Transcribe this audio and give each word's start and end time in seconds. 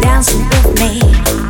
dancing 0.00 0.48
with 0.48 0.80
me. 0.80 1.43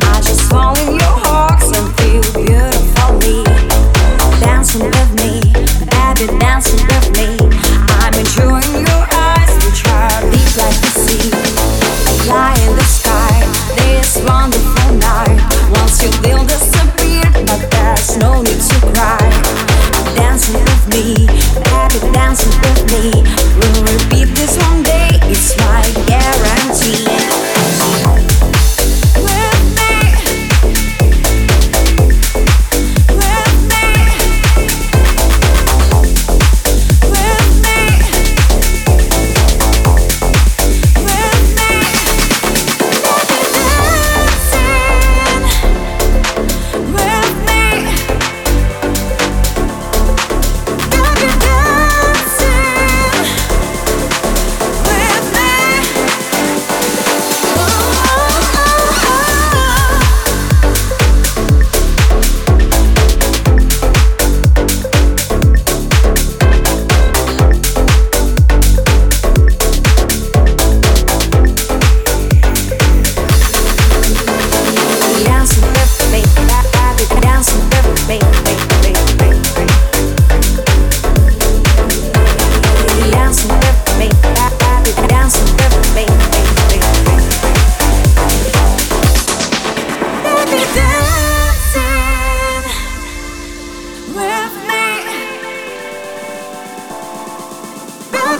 opponents. 18.35 18.74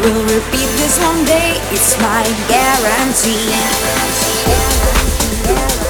We'll 0.00 0.24
repeat 0.24 0.70
this 0.80 0.98
one 1.02 1.24
day, 1.24 1.60
it's 1.70 1.98
my 2.00 2.24
guarantee. 2.48 3.50
guarantee, 3.50 5.46
guarantee, 5.46 5.70
guarantee. 5.74 5.89